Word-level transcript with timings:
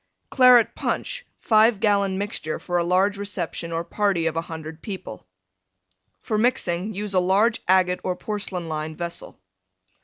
CLARET 0.31 0.73
PUNCH 0.73 1.27
(5 1.37 1.79
gallon 1.79 2.17
mixture 2.17 2.57
for 2.57 2.79
a 2.79 2.83
large 2.83 3.19
reception 3.19 3.71
or 3.71 3.83
party 3.83 4.25
of 4.25 4.33
100 4.33 4.81
people) 4.81 5.27
For 6.23 6.39
mixing 6.39 6.91
use 6.91 7.13
a 7.13 7.19
large 7.19 7.61
agate 7.67 7.99
or 8.03 8.15
porcelain 8.15 8.67
lined 8.67 8.97
vessel. 8.97 9.39